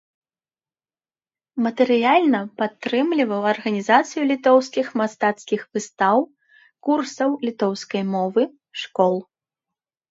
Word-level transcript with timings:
Матэрыяльна 1.65 2.39
падтрымліваў 2.63 3.41
арганізацыю 3.53 4.23
літоўскіх 4.33 4.87
мастацкіх 5.03 5.61
выстаў, 5.75 6.17
курсаў 6.91 7.29
літоўскай 7.51 8.03
мовы, 8.15 8.43
школ. 8.85 9.15